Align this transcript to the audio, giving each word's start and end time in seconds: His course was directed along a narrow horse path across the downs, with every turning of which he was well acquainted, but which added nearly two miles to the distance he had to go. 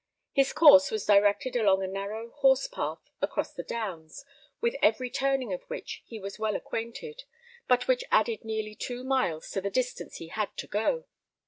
His 0.33 0.51
course 0.51 0.89
was 0.89 1.05
directed 1.05 1.55
along 1.55 1.83
a 1.83 1.87
narrow 1.87 2.31
horse 2.31 2.65
path 2.65 3.07
across 3.21 3.53
the 3.53 3.61
downs, 3.61 4.25
with 4.59 4.75
every 4.81 5.11
turning 5.11 5.53
of 5.53 5.61
which 5.67 6.01
he 6.07 6.19
was 6.19 6.39
well 6.39 6.55
acquainted, 6.55 7.21
but 7.67 7.87
which 7.87 8.03
added 8.11 8.43
nearly 8.43 8.73
two 8.73 9.03
miles 9.03 9.51
to 9.51 9.61
the 9.61 9.69
distance 9.69 10.15
he 10.15 10.29
had 10.29 10.57
to 10.57 10.65
go. 10.65 11.05